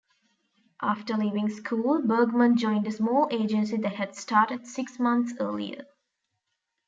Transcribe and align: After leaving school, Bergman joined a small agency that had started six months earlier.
After 0.81 1.15
leaving 1.15 1.47
school, 1.49 2.01
Bergman 2.01 2.57
joined 2.57 2.87
a 2.87 2.91
small 2.91 3.27
agency 3.29 3.77
that 3.77 3.93
had 3.93 4.15
started 4.15 4.65
six 4.65 4.97
months 4.97 5.35
earlier. 5.39 5.85